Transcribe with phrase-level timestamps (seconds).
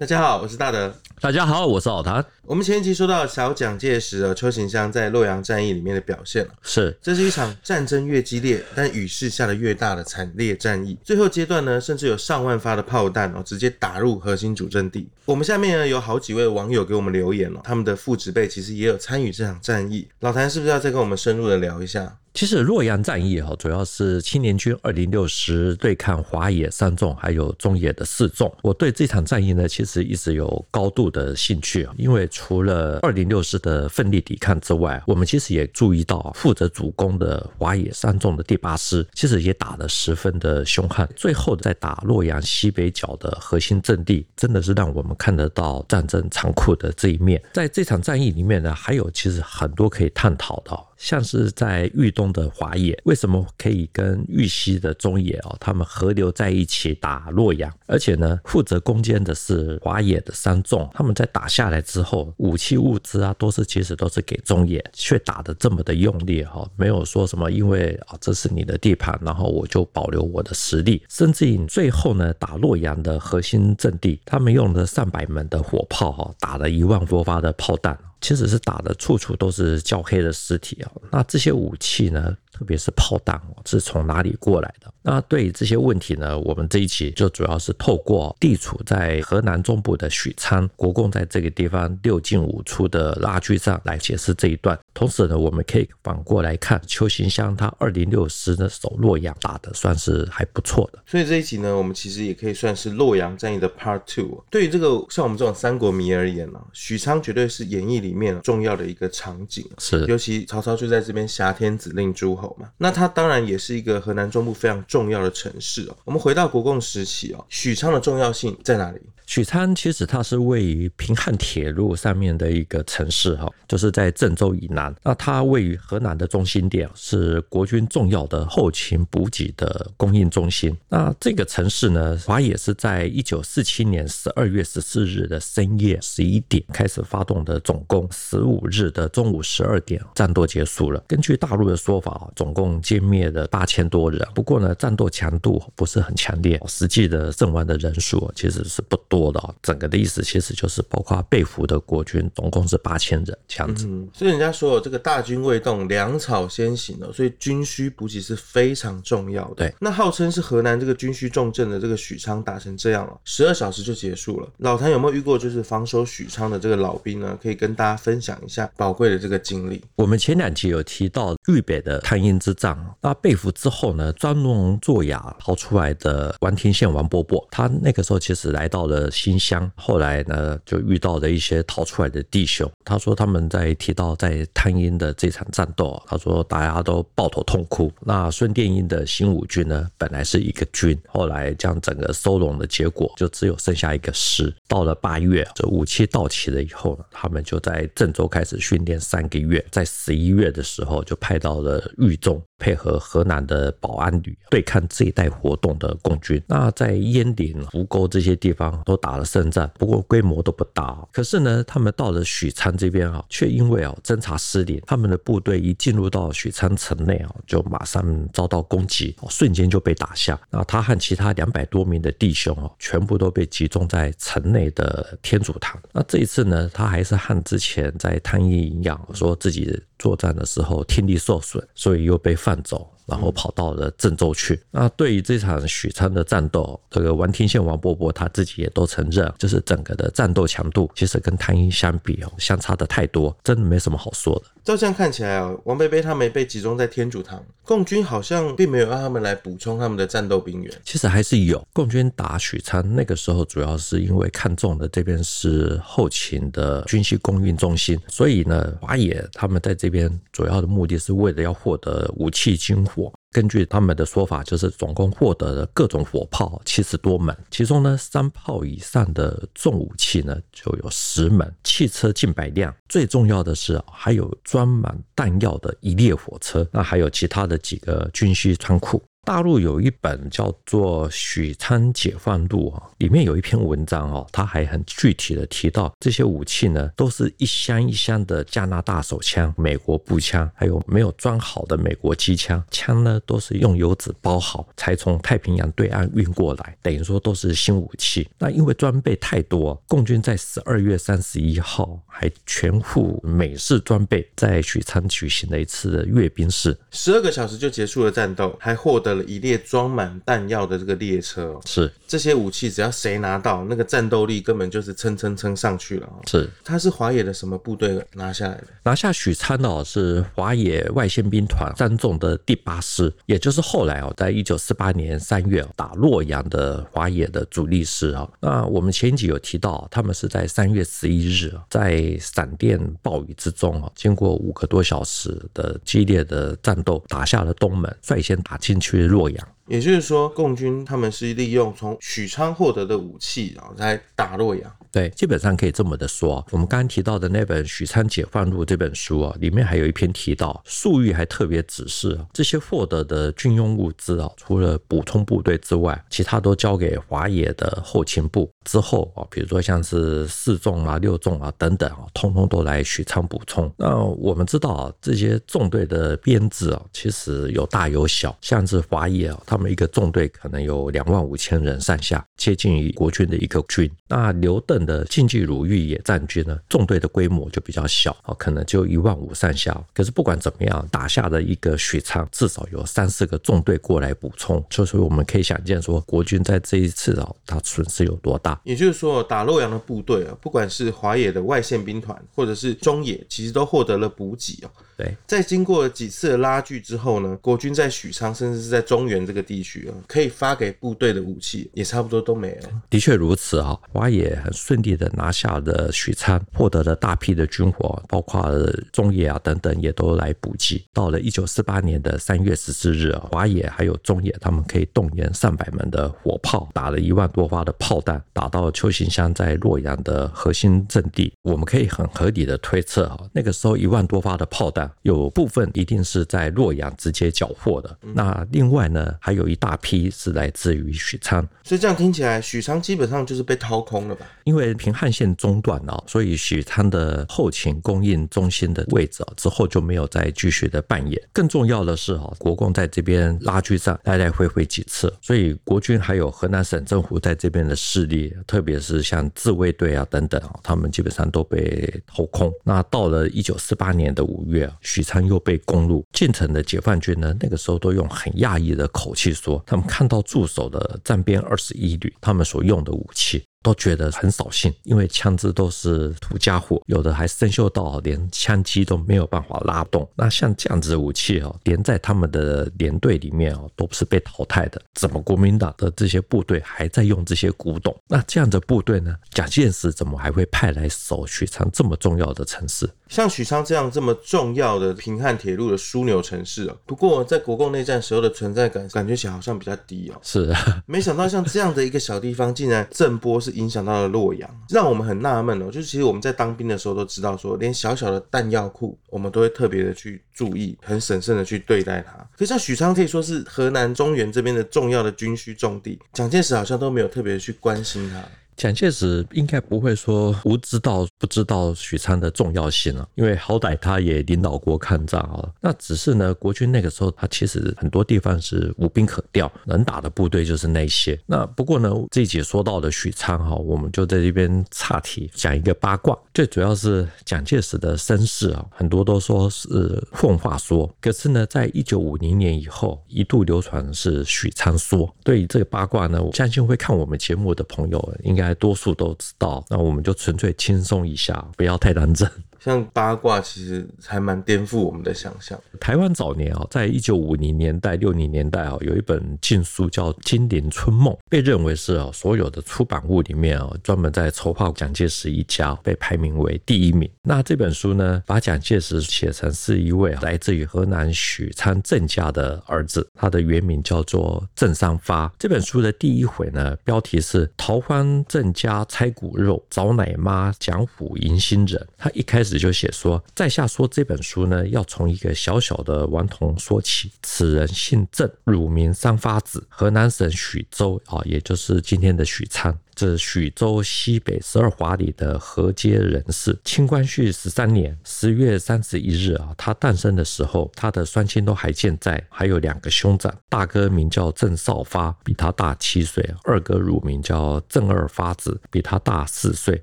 [0.00, 0.94] 大家好，我是大德。
[1.20, 2.24] 大家好，我是老谭。
[2.42, 10.96] 我们前一集说到小蒋介石的邱行湘在洛阳战役里面的表现了，是这是一场战争越激烈，但雨势下的越大的惨烈战役。
[11.02, 15.08] 最后阶段呢，甚至有上万发的炮弹哦，直接打入核心主阵地。
[15.24, 20.06] 我们下面呢有好几位网友给我们留言哦，他们的父执辈其实也有参与这场战役。
[20.20, 22.16] 老谭是不是要再跟我们深入的聊一下？
[22.34, 28.54] 其实洛阳战役哈，主要是青年军二零六师对抗华野三纵，还有中野的四纵。
[28.62, 41.08] 我对这场战役呢，其实一直有高度的兴趣啊，因为除了二零六师的奋力抵抗之外，我们其实也注意到负责主攻的华野三纵的第八师，其实也打得十分的凶悍。
[41.16, 47.42] 最后在打洛阳西北角的核心阵地，真的是让我们看得到战争残酷的这一面。
[47.52, 50.78] 在这场战役里面呢，还有其实很多可以探讨的。
[50.98, 57.72] 像是在豫东的华野，为什么可以跟豫西的中野哦，他们合流在一起打洛阳？
[57.86, 77.96] 而且呢，负责攻坚的是华野的三纵，他们在打下来之后，武器物资啊，都是其实都是给中野，却打得这么的用力哈，没有说什么因为啊这是你的地盘，然后我就保留我的实力，甚至于最后呢，打洛阳的核心阵地，他们用了上百门的火炮哈，打了一万多发的炮弹。
[78.20, 80.92] 其实是打的处处都是焦黑的尸体啊！
[81.12, 82.36] 那这些武器呢？
[82.58, 84.92] 特别是炮弹哦，是从哪里过来的？
[85.02, 94.76] 那对于这些问题呢，我们这一期就主要是透过地处在河南中部的许昌，国共在这个地方六进五出的拉锯战来解释这一段。
[94.92, 100.98] 同时呢，我们可以反过来看邱行湘他二零六师的守洛阳打的算是还不错的。
[101.06, 104.44] 所以这一集呢，我们其实也可以算是洛阳战役的 Part Two。
[104.50, 109.64] 对于这个像我们这种三国迷而言呢，许昌绝对是演义里面重要的一个场景。
[109.78, 112.47] 是，尤其曹操就在这边挟天子令诸侯。
[112.76, 115.96] 那它当然也是一个河南中部非常重要的城市哦。
[116.04, 119.00] 我们回到国共时期哦，许昌的重要性在哪里？
[119.28, 124.92] 许昌其实它是位于平汉铁路上面的一个城市哈，就是在郑州以南。
[125.02, 130.74] 那它位于河南的中心点，是国军重要的后勤补给的供应中心。
[130.88, 141.04] 那这个城市呢，华野是在一九四七年十二月十四日的深夜十一点开始发动的总攻，十五日的中午十二点战斗结束了。
[141.06, 144.26] 根据大陆的说法，总共歼灭了八千多人。
[144.34, 149.17] 不过呢，战斗强度不是很强烈，实际的阵亡的人数其实是不多。
[149.18, 153.84] 多的，整个的意思其实就是包括被俘的国军，总共是八千人这样子。
[153.88, 159.54] 嗯，所以人家说这个大军未动，粮草先行了，所以军需补给是非常重要的。
[159.56, 164.48] 对，那号称是河南这个军需重镇的这个许昌打成这样了，十二小时就结束了。
[164.58, 167.36] 老谭有没有遇过就是防守许昌的这个老兵呢？
[167.42, 169.82] 可以跟大家分享一下宝贵的这个经历。
[169.96, 179.07] 我们前两集有提到豫北的汤阴之战，那被俘之后呢，装聋作哑逃出来的王天宪王伯伯，他那个时候其实来到了。
[179.10, 182.70] 新乡后来呢，就遇到了一些逃出来的弟兄。
[182.84, 187.92] 他说他们在提到在汤阴的这场战斗，他说大家都抱头痛哭。
[188.00, 194.54] 那孙殿英的新五军呢，本来是一个军，后来将整个收拢的结果，就只有剩下一个师。
[194.66, 202.42] 到了八月，这武器到齐了以后呢，他们就在郑州开始训练三个月，在十一月的时候就派到了豫中。
[202.58, 211.06] 配合河南的保安旅对抗这一带活动的共军，那在鄢陵、扶沟这些地方都打了胜仗，不过规模都不大。
[211.12, 220.38] 可是呢，他们到了许昌这边啊，却因为啊侦察失灵，他们的部队一进入到许昌城内啊，就马上遭到攻击，瞬间就被打下。
[220.50, 225.80] 那他和其他两百多名的弟兄啊，全部都被集中在城内的天主堂。
[225.92, 229.64] 那这一次呢，他还是和之前在汤阴一样，说自己
[229.98, 232.38] 作战的时候听力受损，所以又被。
[232.38, 232.97] 放走。
[233.08, 234.60] 然后跑到了郑州去。
[234.70, 244.42] 那对于这场许昌的战斗，这个王天宪、王伯伯他自己也都承认，就是整个的战斗强度其实跟汤阴相比哦，相差的太多，真的没什么好说的。
[244.62, 250.70] 照这样看起来哦，王贝贝他没被集中在天主堂，共军好像并没有让他们来补充他们的战斗兵员。
[250.84, 262.97] 其实还是有，共军打许昌那个时候，主要是因为看中的这边是后勤的军需供应中心，所以呢，华野他们在这边主要的目的是为了要获得武器军火。
[263.30, 279.02] 根据他们的说法，就是总共获得了各种火炮七十多门，其中呢，三炮以上的重武器呢就有十门，汽车近百辆，最重要的是还有装满弹药的一列火车，那还有其他的几个军需仓库。
[279.28, 298.26] 大陆有一本叫做《许昌解放录》啊，里面有一篇文章哦，他还很具体的提到这些武器呢，都是一箱一箱的加拿大手枪、美国步枪，还有没有装好的美国机枪，枪呢都是用油纸包好，才从太平洋对岸运过来，等于说都是新武器。
[298.38, 311.58] 那因为装备太多，共军在十二月三十一号还全副美式装备，在许昌举行了一次阅兵式，十二个小时就结束了战斗，还获得一列装满弹药的这个列车。
[311.64, 316.18] 是这些武器，只要谁拿到，那个战斗力根本就是蹭蹭蹭上去了哦。
[316.26, 318.64] 是，他是华野的什么部队拿下来的？
[318.82, 328.26] 拿下许昌哦，是华野外线兵团三纵的第八师，也就是后来哦，在一九四八年三月打洛阳的华野的主力师啊。
[328.40, 339.48] 那我们前一集有提到，他们是在三月十一日，在闪电暴雨之中啊，经过五个多小时的激烈的战斗，打下了东门，率先打进去洛阳。
[339.68, 344.77] 也就是说，共军他们是利用从许昌获得的武器，然后来打洛阳。
[344.90, 346.44] 对，基本上可以这么的说。
[346.50, 358.50] 我们刚刚提到的那本《许昌解放录》这本书啊，里面还有一篇提到，粟裕还特别指示，这些获得的军用物资啊，除了补充部队之外，其他都交给华野的后勤部。
[358.64, 363.72] 之后啊，比如说像是四纵啊、六纵啊等等啊，通通都来许昌补充。
[363.78, 373.90] 那我们知道啊，这些纵队的编制啊，其实有大有小，像是华野啊，他们一个纵队可能有两万五千人上下，接近于国军的一个军。
[374.06, 379.78] 那刘邓的晋冀鲁豫野战军呢，纵队的规模就比较小啊，可能就一万五上下。
[379.94, 388.60] 可是不管怎么样，打下的一个许昌，至少有三四个纵队过来补充，就是我们可以想见说，国军在这一次啊，他损失有多大。
[388.64, 394.70] 也就是说，打洛阳的部队啊，不管是华野的外线兵团，或者是中野，其实都获得了补给哦。
[394.98, 402.68] 对，在经过了几次的拉锯之后呢，国军在许昌，甚至是在中原这个地区啊，可以发给部队的武器也差不多都没了。
[402.90, 408.50] 的确如此啊，华野很顺利的拿下了许昌，获得了大批的军火，包括
[408.92, 410.84] 中野啊等等也都来补给。
[410.92, 421.32] 到了一九四八年的三月十四日啊，华野还有中野他们可以动员上百门的火炮，打了一万多发的炮弹，打到邱行湘在洛阳的核心阵地。
[421.42, 424.87] 我们可以很合理的推测啊，那个时候一万多发的炮弹。
[425.02, 431.46] 有部分一定是在洛阳直接缴获的，那另外呢，还有一大批是来自于许昌。
[431.64, 434.26] 所以这样听起来，许昌基本上就是被掏空了吧？
[434.44, 441.20] 因为平汉线中断了，所以许昌的后勤供应中心的位置之后就没有再继续的扮演。
[441.32, 452.52] 更重要的是哈，国共在这边拉锯战来来回回几次，所以国军还有河南省政府在这边的势力，特别是像自卫队啊等等啊，他们基本上都被掏空。
[452.64, 454.70] 那到了一九四八年的五月。
[454.80, 463.44] 许昌又被攻入，进城的解放军呢，那个时候都用很讶异的口气说，他们看到驻守的战边二十一旅，他们所用的武器。
[463.62, 470.08] 都觉得很扫兴，因为枪支都是土家伙，有的还生锈到连枪机都没有办法拉动。
[470.14, 474.80] 那像这样子的武器哦，连在他们的连队里面哦，都是被淘汰的。
[474.94, 477.96] 怎么国民党的这些部队还在用这些古董？
[478.08, 479.14] 那这样的部队呢？
[479.30, 482.88] 蒋介石怎么还会派来守许昌这么重要的城市？
[483.08, 490.20] 像许昌这样这么重要的平汉铁路的枢纽城市哦，不过在国共内战时候的存在感感觉起来好像比较低哦。
[490.22, 495.66] 是啊， 没想到像这样的一个小地方，竟然震波是影响到了洛阳，让我们很纳闷哦。
[495.66, 502.12] 就是其实我们在当兵的时候都知道，说连小小的弹药库，我们都会特别的去注意，很审慎的去对待它。
[502.36, 508.22] 可是像许昌可以说是河南中原这边的重要的军需重地，蒋介石好像都没有特别去关心它。
[508.58, 515.48] 蒋介石应该不会说无知道不知道许昌的重要性啊，因为好歹他也领导过抗战啊。
[515.60, 521.16] 那只是呢，国军那个时候他其实很多地方是无兵可调，能打的部队就是那些。
[521.24, 526.18] 那不过呢，这一集说到的许昌哈，我们就在这边岔题讲一个八卦。
[526.34, 535.08] 最主要是蒋介石的身世啊，很多都说是奉话说，可是呢，在一九五零年以后，一度流传是许昌说。
[535.22, 538.47] 对于这个八卦呢，我相信会看我们节目的朋友应该。
[538.54, 542.30] 多数都知道，那我们就纯粹轻松一下，不要太当真。
[542.58, 545.58] 像八卦其实还蛮颠覆我们的想象。
[545.78, 557.08] 台湾早年啊，在一九五零年代、六零年代啊，有一本禁书叫《金陵春梦》，被认为是啊所有的出版物里面啊，专门在丑化蒋介石一家，被排名为第一名。
[557.22, 565.32] 那这本书呢，把蒋介石写成是一位来自于河南许昌郑家的儿子，他的原名叫做郑尚发。
[565.38, 571.86] 这本书的第一回呢，标题是“逃荒郑家拆骨肉，找奶妈蒋府迎新人”。
[571.96, 572.47] 他一开始。
[572.48, 577.12] 始就写说，在下说这本书呢，要从一个小小的顽童说起。
[577.22, 582.76] 此人姓郑，乳名三发子，河南省许州啊，也就是今天的许昌。
[582.98, 586.58] 是许州西北十二华里的河街人士。
[586.64, 599.80] 清光绪十三年十月三十一日啊，他诞生的时候，他的双亲都还健在，还有两个兄长，大哥名叫郑少发，比他大七岁；二哥乳名叫郑二发子，比他大四岁。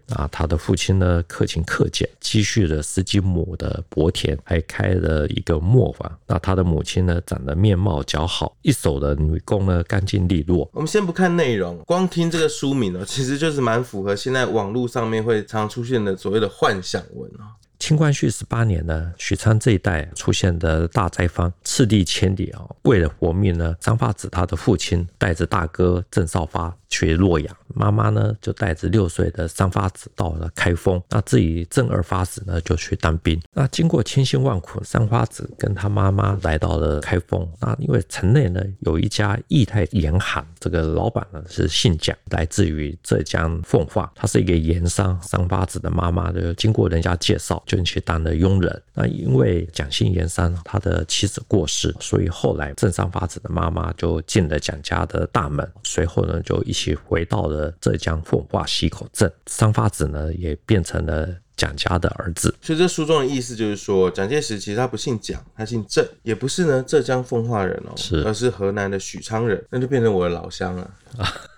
[0.09, 6.19] 啊，他的父亲呢，克勤克俭，积蓄了十几亩的薄田，还开了一个磨坊。
[6.27, 10.69] 那他的母亲呢，长得面貌姣好，一手的女工呢，干净利落。
[10.73, 13.04] 我们先不看内容，光听这个书名呢。
[13.05, 17.53] 其实就是蛮符合现在网络上面会常出现的所谓的幻想文啊。
[17.77, 26.75] 清光绪十八年呢，许昌这一带出现的大灾荒，赤地千里啊，为了活命呢，张发子他的父亲带着大哥郑少发。
[26.95, 33.37] 去洛阳，妈妈呢就带着六岁的三发子到了开封，那至于郑二发子呢就去当兵。
[33.53, 37.45] 那经过千辛万苦，三发子跟他妈妈来到了开封。
[37.59, 45.19] 那因为城内呢有一家义泰盐行，这个老板呢是姓蒋，来自于浙江奉化，他是一个盐商。
[45.21, 48.81] 三发子的妈妈就经过人家介绍，就去当了佣人。
[48.93, 56.84] 那因为蒋姓盐商他的妻子过世，所以后来郑三发子的妈妈就进了蒋家的大门，随后呢就一起。
[56.93, 62.53] 回到了浙江奉化溪口镇，三发子呢也变成了蒋家的儿子。
[62.61, 70.91] 所以这书中的意思就是说，蒋介石其实他不姓蒋，他姓郑，也不是呢浙江奉化人哦，是，而是河南的许昌人，那就变成我的老乡了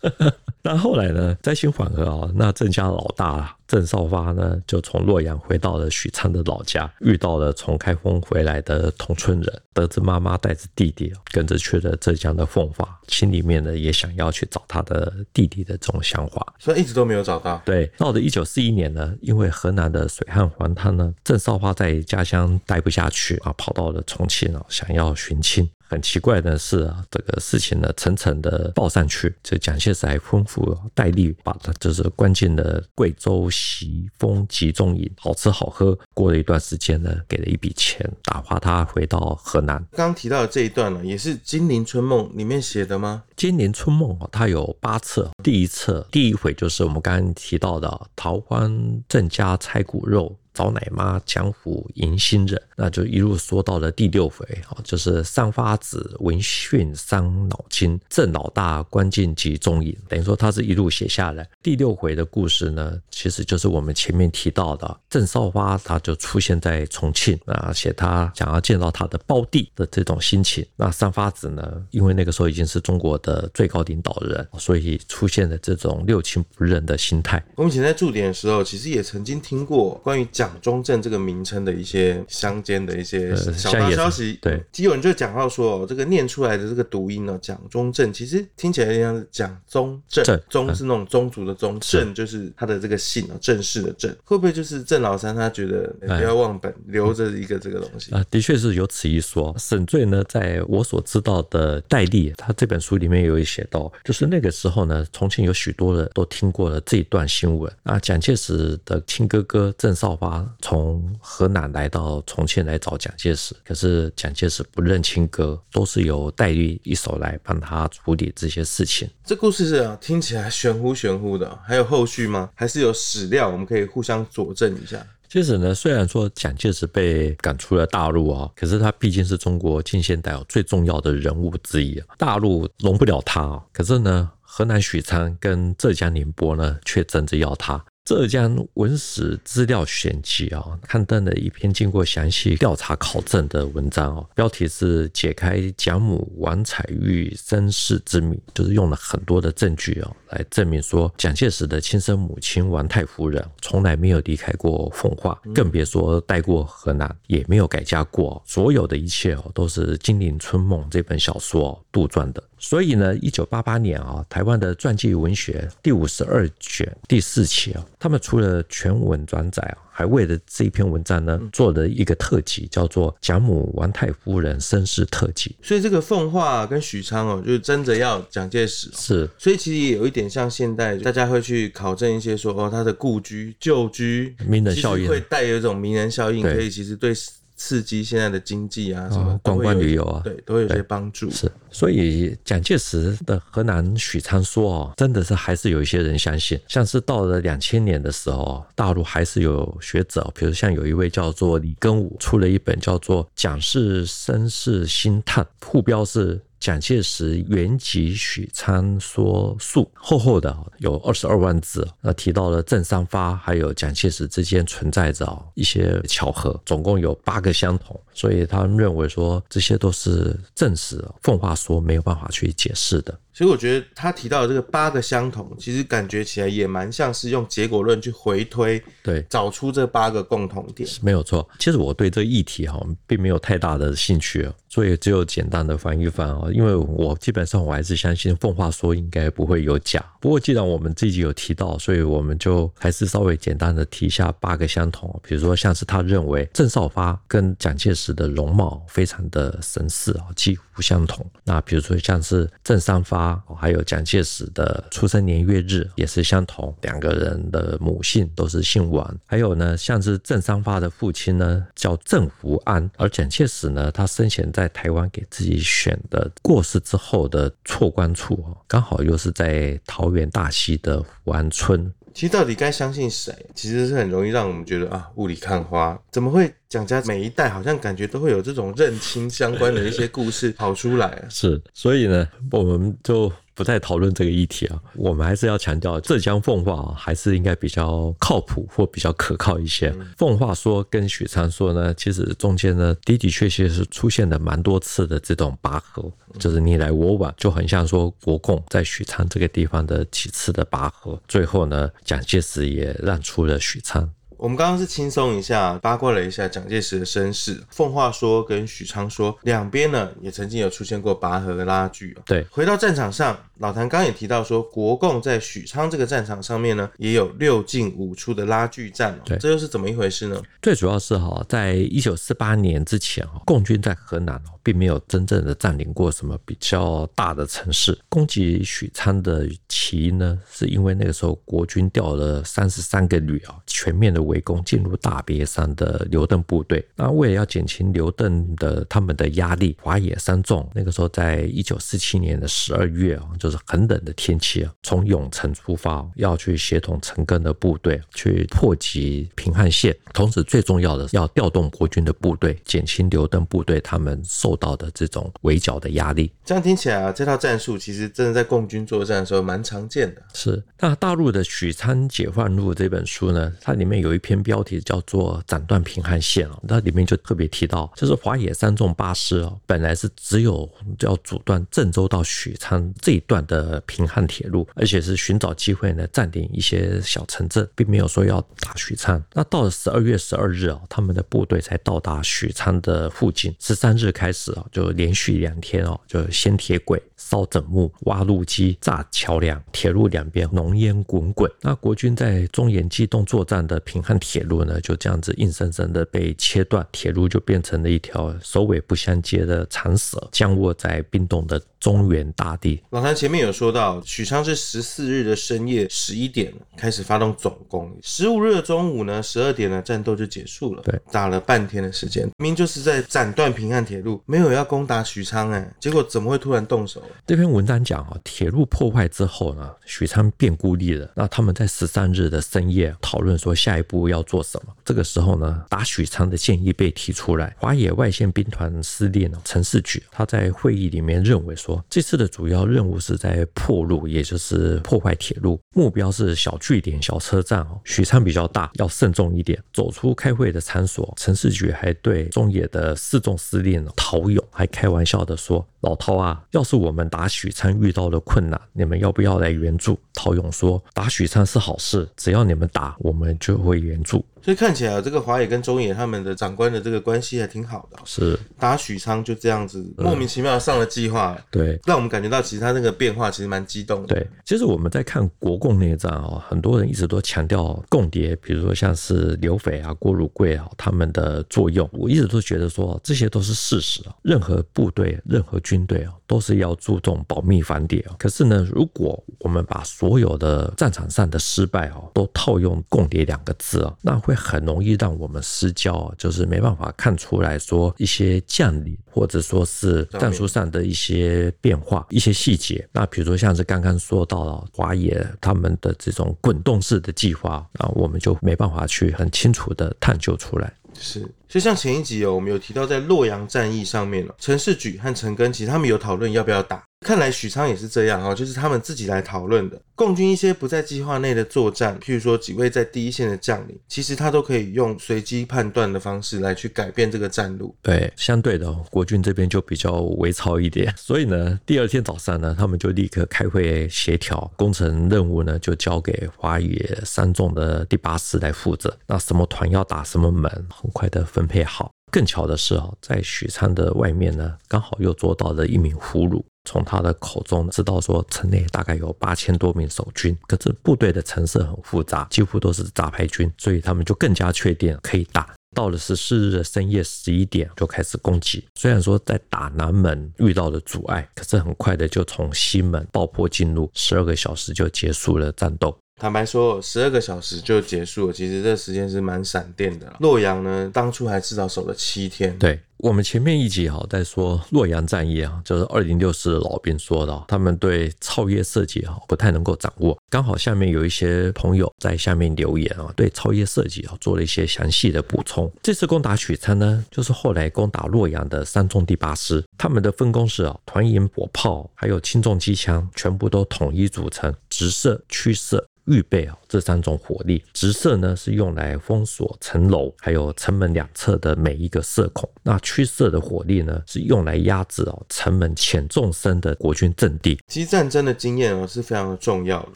[0.70, 0.72] 啊。
[0.72, 17.60] 那后来呢，灾情缓和啊，那郑家老大郑少发呢，就从洛阳回到了许昌的老家，遇到了从开封回来的同村人，得知妈妈带着弟弟跟着去了浙江的奉化，心里面呢也想要去找他的弟弟的这种想法，所以一直都没有找到。
[17.64, 25.68] 对，到了一九四一年呢，因为河南的水旱还滩呢，郑少发在家乡待不下去啊，跑到了重庆啊，想要寻亲。
[25.90, 35.98] 很奇怪的是啊，这个事情呢，层层的报上去，这蒋介石还吩咐戴笠把他就是关进了贵州习风集中营，好吃好喝。
[36.14, 39.84] 过了一段时间呢，给了一笔钱，打发他回到河南。
[39.90, 43.24] 刚刚提到的这一段呢，也是《金陵春梦》里面写的吗？
[43.36, 50.36] 《金陵春梦》啊，它有八册，第一册第一回就是我们刚刚提到的逃荒郑家拆骨肉。
[50.52, 59.96] 找奶妈，江湖迎新人，那就一路说到了第六回啊，就是三发子闻讯伤脑筋，郑老大关进集中营。
[60.08, 61.48] 等于说他是一路写下来。
[61.62, 70.66] 第六回的故事呢，其实就是我们前面提到的郑少发，他就出现在重庆啊，写他想要见到他的胞弟的这种心情。
[70.76, 77.42] 那三发子呢，因为那个时候已经是中国的最高领导人，所以出现了这种六亲不认的心态。
[77.56, 98.14] 我们以前在驻点的时候，其实也曾经听过关于蒋中正这个名称的一些乡间的一些小道消息，对，其实有人就讲到说，这个念出来的这个读音呢，蒋中正其实听起来像是蒋中正，宗是那种宗族的宗，正就是他的这个姓啊，正式的正，会不会就是郑老三他觉得不要忘本，留着一个这个东西？
[98.14, 98.24] 啊？
[98.30, 99.54] 的确是有此一说。
[99.58, 107.70] 沈醉呢，在我所知道的戴笠，他这本书里面有写到，就是那个时候呢，重庆有许多人都听过了这一段新闻。
[107.82, 110.46] 啊，蒋介石的亲哥哥郑少发。
[110.60, 119.08] 从河南来到重庆来找蒋介石，可是蒋介石不认亲哥，都是由戴笠一手来帮他处理这些事情。
[119.24, 122.50] 这故事是啊，听起来玄乎玄乎的，还有后续吗？
[122.54, 125.04] 还是有史料我们可以互相佐证一下？
[125.28, 133.62] 其实呢，虽然说蒋介石被赶出了大陆啊，可是他毕竟是中国近现代最重要的人物之一啊，大陆容不了他啊。
[133.72, 137.84] 可是呢，河南许昌跟浙江宁波呢，却争着要他。
[138.04, 158.42] 浙江文史资料选集啊，刊登了一篇经过详细调查考证的文章哦，标题是《解开蒋母王彩玉身世之谜》，就是用了很多的证据哦，来证明说蒋介石的亲生母亲王太夫人从来没有离开过奉化，更别说待过河南，也没有改嫁过。
[158.44, 162.42] 所有的一切哦，都是《金陵春梦》这本小说杜撰的。
[162.60, 175.56] 所以呢，一九八八年啊，台湾的传记文学第五十二卷第四期啊，他们除了全文转载啊，还为了这一篇文章呢，做了一个特辑，叫做《贾母王太夫人身世特辑》。
[175.66, 178.90] 所以这个奉化跟许昌哦，就是争着要蒋介石。
[178.92, 187.14] 是，所以其实也有一点像现代，大家会去考证一些说哦，他的故居、旧居，名人效应，会带有一种名人效应，可以其实对。
[187.62, 191.30] 刺激现在的经济啊，什么观光旅游啊，对，都会有些帮助。
[191.30, 196.58] 是，所以蒋介石的河南许昌说哦，真的是还是有一些人相信。
[196.66, 206.40] 像是到了两千年的时候，大陆还是有学者，比如像有一位叫做李庚武，出了一本叫做《蒋氏身世新探》，副标是。
[206.60, 223.18] 蒋介石原籍许昌说述，厚厚的有二十二万字，那提到了郑三发还有蒋介石之间存在着一些巧合，总共有八个相同，所以他们认为说这些都是证实奉化说没有办法去解释的。
[223.32, 230.86] 所以我觉得他提到的这个八个相同，其实感觉起来也蛮像是用结果论去回推，对，找出这八个共同点。
[231.00, 231.48] 没有错。
[231.58, 236.48] 其实我对这议题哈，并没有太大的兴趣，所以只有简单的翻一翻啊。
[236.50, 240.02] 因为我基本上我还是相信奉化说应该不会有假。
[240.18, 245.20] 不过既然我们这集有提到，所以我们就还是稍微简单的提一下八个相同。
[245.22, 251.28] 比如说像是他认为郑少发跟蒋介石的容貌非常的神似啊，几乎相同。
[251.44, 253.42] 那比如说像是郑三发。
[253.58, 259.18] 还有蒋介石的出生年月日也是相同，两个人的母姓都是姓王。
[259.26, 271.92] 还有呢，像是郑三发的父亲呢叫郑福安，而蒋介石呢，他生前在台湾给自己选的过世之后的错关处哦，刚好又是在桃园大溪的福安村。
[272.12, 273.32] 其实到底该相信谁？
[273.54, 281.24] 其实是很容易让我们觉得啊，雾里看花，怎么会蒋家每一代好像感觉都会有这种认亲相关的一些故事跑出来啊？
[281.28, 283.32] 是，所以呢，我们就。
[283.60, 289.94] 不再讨论这个议题啊，我们还是要强调浙江奉化还是应该比较靠谱或比较可靠一些。
[290.16, 304.10] 奉化说跟许昌说呢，其实中间呢的的确确是出现了蛮多次的这种拔河，就是你来我往，就很像说国共在许昌这个地方的几次的拔河，最后呢蒋介石也让出了许昌。
[304.40, 312.16] 我们刚刚是轻松一下八卦了一下蒋介石的身世，奉化说跟许昌说两边呢也曾经有出现过拔河的拉锯。
[312.24, 319.20] 对，回到战场上，老谭刚刚也提到说，国共在许昌这个战场上面呢也有六进五出的拉锯战。
[319.26, 320.40] 对，这又是怎么一回事呢？
[320.62, 327.98] 最主要是哈，在一九四八年之前，共军在河南哦并没有真正的占领过什么比较大的城市。
[328.08, 336.84] 攻击许昌的起因呢，是因为那个时候国军调了三十三个旅啊，全面的围攻进入大别山的刘邓部队。
[336.96, 356.32] 那为了要减轻刘邓的他们的压力，华野三纵那个时候在一九四七年的十二月啊，就是很冷的天气啊，从永城出发，要去协同陈赓的部队去破击平汉线，同时最重要的是要调动国军的部队，减轻刘邓部队他们受到的这种围剿的压力。
[356.44, 360.22] 这样听起来啊，这套战术其实真的在共军作战的时候蛮常见的。
[360.34, 370.68] 是，那大陆的《许昌解放录》这本书呢，它里面有一篇标题叫做“斩断平汉线”哦，那里面就特别提到，就是华野三纵八师哦，本来是只有
[371.00, 379.22] 要阻断郑州到许昌这一段的平汉铁路，而且是寻找机会呢占领一些小城镇，并没有说要打许昌。
[379.32, 383.54] 那到了十二月十二日啊，他们的部队才到达许昌的附近。
[383.58, 391.50] 十三日开始啊，就连续两天哦，就掀铁轨、烧枕木、挖路基、炸桥梁，铁路两边浓烟滚滚。
[391.60, 402.82] 那国军在中原机动作战的平汉铁路呢，就这样子硬生生的被切断，铁路就变成了一条首尾不相接的长蛇，降卧在冰冻的中原大地。
[402.90, 410.82] 老谭前面有说到，许昌是十四日的深夜十一点开始发动总攻，十五日的中午呢，十二点呢，战斗就结束了。
[410.82, 417.02] 对，打了半天的时间，明明就是在斩断平汉铁路，没有要攻打许昌哎，结果怎么会突然动手？
[417.26, 421.10] 这篇文章讲啊，铁路破坏之后呢，许昌变孤立了。
[421.14, 424.72] 那他们在十三日的深夜讨论说下一步要做什么。
[424.84, 427.54] 这个时候呢，打许昌的建议被提出来。
[427.58, 437.80] 华野外线兵团司令陈士举他在会议里面认为说，这次的主要任务是在破路，也就是破坏铁路，目标是小据点、小车站哦。
[437.84, 439.62] 许昌比较大，要慎重一点。
[439.72, 457.98] 走出开会的场所，陈士举还对中野的四纵司令陶勇还开玩笑的说：“老陶啊，要是我们打许昌遇到了困难，你们要不要来援助？”陶勇说：“打许昌是好事，只要你们打，我们就会援助。”所以看起来，这个华野跟中野他们的长官的这个关系还挺好的。
[458.04, 461.36] 是打许昌就这样子莫名其妙上了计划。
[461.50, 464.14] 对，让我们感觉到其实他那个变化，其实蛮激动的。
[464.14, 474.14] 对，其实我们在看国共内战哦，很多人一直都强调共谍，比如说像是刘斐啊、郭汝瑰啊他们的作用，我一直都觉得说这些都是事实啊。
[474.22, 478.16] 任何部队、任何军队啊，都是要注重保密反谍啊。
[478.18, 492.86] 可是呢，如果我们把所有的战场上的失败哦，都套用共谍两个字啊，那会很容易让我们失焦啊，就是没办法看出来说一些将领或者说是战术上的一些变化、一些细节。
[492.92, 500.72] 那比如说像是刚刚说到了华野他们的这种滚动式的计划啊，我们就没办法去很清楚的探究出来。
[500.94, 506.80] 是，就像前一集哦，我们有提到在洛阳战役上面了，陈士举和陈赓其实他们有讨论要不要打。
[507.04, 509.80] 看来许昌也是这样哈，就是他们自己来讨论的。
[509.94, 517.74] 共军一些不在计划内的作战，譬如说几位在第一线的将领，其实他都可以用随机判断的方式来去改变这个战路。
[517.80, 520.92] 对，相对的，国军这边就比较微操一点。
[520.94, 528.94] 所以呢，第二天早上呢，他们就立刻开会协调，工程任务呢就交给华野三纵的第八师来负责。
[529.06, 531.90] 那什么团要打什么门，很快的分分配好。
[532.12, 536.42] 更巧的是哦，在许昌的外面呢，刚好又捉到了一名俘虏。
[536.68, 545.48] 从他的口中知道说，城内大概有八千多名守军，可是部队的成色很复杂，几乎都是杂牌军，所以他们就更加确定可以打。
[545.74, 555.96] 到了十四日的深夜十一点就开始攻击，虽然说在打南门遇到了阻碍，可是很快的就从西门爆破进入，十二个小时就结束了战斗。
[556.20, 560.14] 坦白说，十二个小时就结束，其实这时间是蛮闪电的。
[560.20, 562.54] 洛阳呢，当初还至少守了七天。
[562.58, 570.14] 对，我们前面一集哈在说洛阳战役啊，就是二零六师老兵说的，他们对超越设计啊不太能够掌握。
[570.28, 575.72] 刚好下面有一些朋友在下面留言啊，对超越设计啊做了一些详细的补充。
[575.82, 585.82] 这次攻打许昌呢，就是后来攻打洛阳的三纵第八师，他们的分工是啊，团营火炮还有轻重机枪全部都统一组成，直射、驱射。
[586.10, 592.50] 预备啊，这三种火力，直射呢是用来封锁城楼，还有城门两侧的每一个射孔。
[592.64, 597.58] 那驱射的火力呢，是用来压制哦城门浅纵深的国军阵地。
[597.68, 599.88] 其实战争的经验哦是非常的重要的，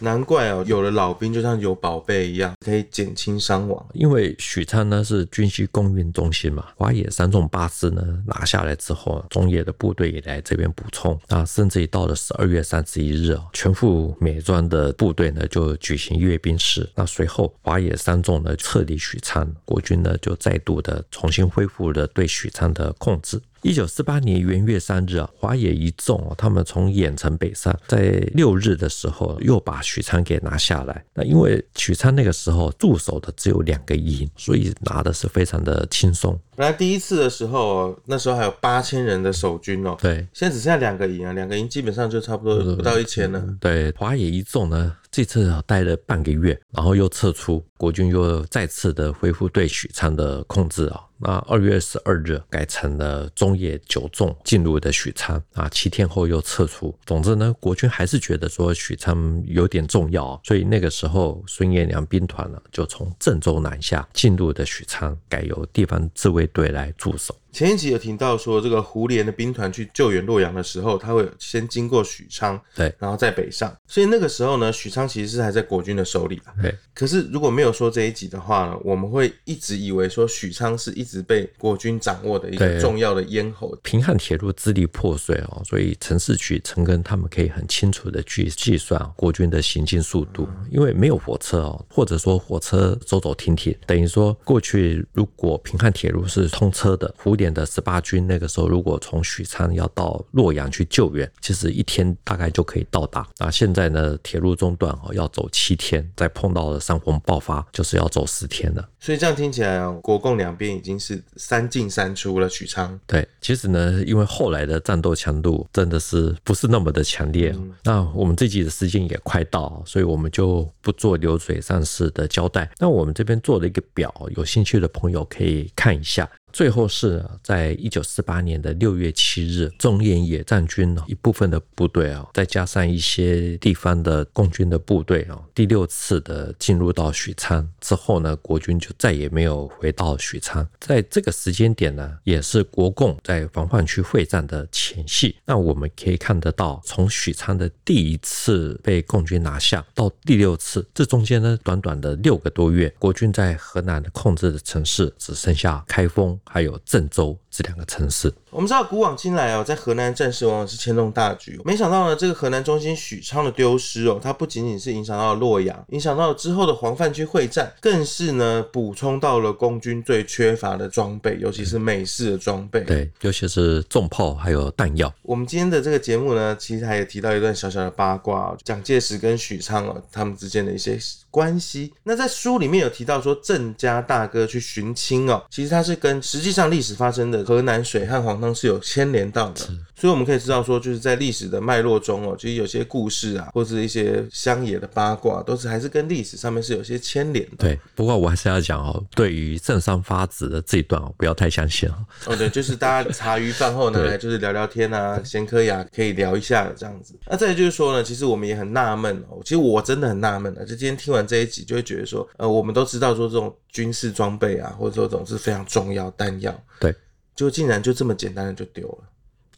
[0.00, 3.86] 难怪哦有了老兵就像有宝贝一样，可以减轻伤亡。
[3.94, 11.18] 因为许昌呢是军需供运中心嘛，华野三纵八师呢拿下来之后，中野的部队也来这边补充。
[11.28, 23.40] 那甚至于到了十二月三十一日啊，全副美装的部队呢就举行阅兵式，那随后华野三纵呢撤离许昌，国军呢就再度的重新恢复了对许昌的控制。
[23.62, 31.04] 一九四八年元月三日啊，华野一纵他们从郾城北上，在六日的时候又把许昌给拿下来。
[31.14, 36.38] 那因为许昌那个时候驻守的只有两个营，所以拿的是非常的轻松。
[36.56, 43.42] 本来第一次的时候，那时候还有八千人的守军哦，对，现在只剩下两个营啊，两个营基本上就差不多不到一千了。
[43.60, 51.00] 对，华野一纵呢，这次待了半个月，然后又撤出，国军又再次的恢复对许昌的控制啊。
[51.20, 56.96] 那二月十二日改成了中野九纵进入的许昌啊，七天后又撤出。
[57.04, 67.34] 总之呢，国军还是觉得说许昌有点重要，所以那个时候孙彦良兵团呢就从郑州南下进入的许昌，改由地方自卫队来驻守。
[67.52, 73.74] 前一集有听到说，这个胡琏的兵团去救援洛阳的时候，他会先经过许昌，对，然后再北上。
[73.88, 76.40] 所以那个时候呢，许昌其实是还在国军的手里。
[76.62, 76.72] 对。
[76.94, 83.76] 可是如果没有说这一集的话呢，我们会一直以为说许昌是一直被国军掌握的一个重要的咽喉。
[83.82, 97.39] 平汉铁路支离破碎哦，所以陈士渠、陈赓他们可以很清楚的去计算国军的行进速度，因为没有火车哦，或者说火车走走停停，等于说过去如果平汉铁路是通车的，胡。
[97.40, 103.26] 点的十八军那个时候，如果从许昌要到洛阳去救援，其实一天大概就可以到达。
[103.38, 108.86] 那现在呢，铁路中断哦，要走七天，再碰到了山洪爆发，就是要走十天了。
[109.00, 112.46] 所以这样听起来哦，国共两边已经是三进三出了。
[112.50, 117.54] 许昌对，其实呢，因为后来的战斗强度真的是不是那么的强烈。
[117.56, 122.70] 嗯、那我们这集的时间也快到，所以我们就不做流水账式的交代。
[122.78, 126.28] 那我们这边做了一个表，有兴趣的朋友可以看一下。
[126.52, 140.66] 最后是在一九四八年的六月七日，中印野战军一部分的部队啊，再加上一些地方的共军的部队啊，第六次的进入到许昌之后呢，国军就再也没有回到许昌。
[140.80, 145.36] 在这个时间点呢，也是国共在防范区会战的前夕。
[145.44, 156.38] 那我们可以看得到，从许昌的第一次被共军拿下到第六次，这中间呢，短短的六个多月，国军在河南控制的城市只剩下开封。
[156.44, 158.32] 还有郑州这两个城市。
[158.50, 161.60] 我们知道古往今来哦，在河南战事往往是牵动大局。
[161.64, 172.80] 没想到呢，这个河南中心许昌的丢失哦，它不仅仅是影响到了洛阳，影响到了之后的黄泛区会战，更是呢补充到了共军最缺乏的装备，尤其是美式的装备。
[172.80, 175.12] 对，尤其是重炮还有弹药。
[175.22, 180.98] 我们今天的这个节目呢，其实还有提到一段小小的八卦，蒋介石跟许昌哦，他们之间的一些
[181.30, 181.92] 关系。
[182.02, 189.60] 那在书里面有提到说，郑家大哥去寻亲哦，其实他是跟实际上历史发生的河南水旱黄汤是有牵连到的。
[189.94, 197.56] 所以我们可以知道说，就是在历史的脉络中哦，其实有些故事啊，或者一些乡野的八卦，都是还是跟历史上面是有些牵连的。
[197.58, 201.94] 对，不过我还是要讲哦，对于正三发子的这一段哦，不要太相信哦。
[202.24, 207.14] 哦，对，就是大家茶余饭后拿来 就是聊聊天啊，闲嗑牙可以聊一下这样子。
[207.26, 216.94] 那再就是说呢，其实我们也很纳闷哦，其实我真的很纳闷啊，就今天听完这一集，就会觉得说，呃，我们都知道说这种军事装备啊，或者说这种是非常重要弹药，对，
[217.34, 219.08] 就竟然就这么简单的就丢了。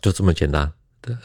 [0.01, 0.73] 就这么简单，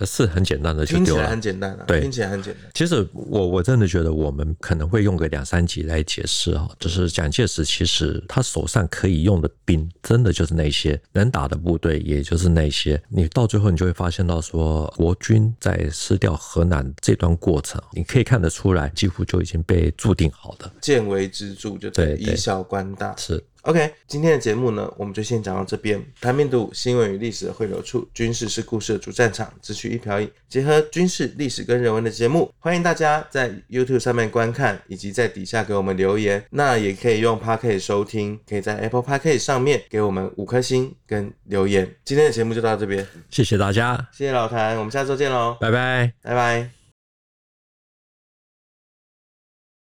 [0.06, 1.06] 是很简单的就丢了。
[1.06, 2.64] 听起来很简单啊，对，听起来很简单。
[2.76, 13.02] 其实我我真的觉得我们可能会用个两三集来解释啊，就是蒋介石其实他手上可以用的兵，真的就是那些能打的部队，也就是那些。
[13.10, 20.72] 你到最后你就会发现到说，国军在失掉河南这段过程，你可以看得出来，几乎就已经被注定好的。
[20.82, 23.44] 见微知著，就对，以小观大是。
[23.64, 26.02] OK，今天的节目呢，我们就先讲到这边。
[26.22, 36.44] 谭兵读武，新闻与历史的汇流处，军事是故事的主战场，只取一瓢饮，结合军事、历史跟人文的节目，欢迎大家在 YouTube 上面观看，以及在底下给我们留言。
[36.52, 41.94] 那也可以用 Podcast 收听，可以在 Apple Podcast 上面给我们五颗星跟留言。
[42.06, 46.77] 今天的节目就到这边，谢谢大家，谢谢老谭，我们下周见喽，拜拜，拜拜。